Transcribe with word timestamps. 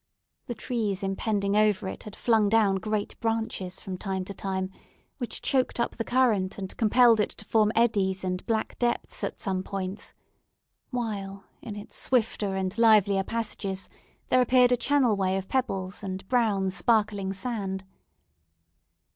The 0.47 0.55
trees 0.55 1.03
impending 1.03 1.55
over 1.55 1.87
it 1.87 2.01
had 2.05 2.15
flung 2.15 2.49
down 2.49 2.77
great 2.77 3.19
branches 3.19 3.79
from 3.79 3.99
time 3.99 4.25
to 4.25 4.33
time, 4.33 4.71
which 5.19 5.43
choked 5.43 5.79
up 5.79 5.91
the 5.95 6.03
current, 6.03 6.57
and 6.57 6.75
compelled 6.75 7.19
it 7.19 7.29
to 7.29 7.45
form 7.45 7.71
eddies 7.75 8.23
and 8.23 8.43
black 8.47 8.79
depths 8.79 9.23
at 9.23 9.39
some 9.39 9.61
points; 9.61 10.15
while, 10.89 11.43
in 11.61 11.75
its 11.75 11.95
swifter 11.97 12.55
and 12.55 12.79
livelier 12.79 13.23
passages 13.23 13.89
there 14.29 14.41
appeared 14.41 14.71
a 14.71 14.75
channel 14.75 15.15
way 15.15 15.37
of 15.37 15.47
pebbles, 15.47 16.01
and 16.01 16.27
brown, 16.27 16.71
sparkling 16.71 17.31
sand. 17.31 17.83